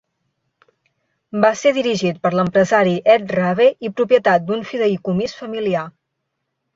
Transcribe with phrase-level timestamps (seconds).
[1.43, 5.85] Va ser dirigit per l'empresari Ed Raabe i propietat d'un fideïcomís familiar.